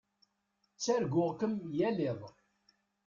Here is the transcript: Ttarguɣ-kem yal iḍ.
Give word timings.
Ttarguɣ-kem 0.75 1.55
yal 1.77 1.97
iḍ. 2.09 2.21